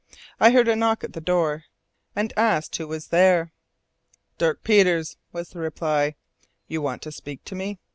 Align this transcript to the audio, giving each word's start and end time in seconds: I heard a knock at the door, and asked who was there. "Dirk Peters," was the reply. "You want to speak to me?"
I 0.39 0.49
heard 0.49 0.67
a 0.67 0.75
knock 0.75 1.03
at 1.03 1.13
the 1.13 1.21
door, 1.21 1.65
and 2.15 2.33
asked 2.35 2.75
who 2.77 2.87
was 2.87 3.09
there. 3.09 3.51
"Dirk 4.39 4.63
Peters," 4.63 5.15
was 5.31 5.49
the 5.49 5.59
reply. 5.59 6.15
"You 6.67 6.81
want 6.81 7.03
to 7.03 7.11
speak 7.11 7.43
to 7.45 7.53
me?" 7.53 7.77